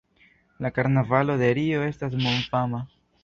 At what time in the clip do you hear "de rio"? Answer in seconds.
1.43-1.85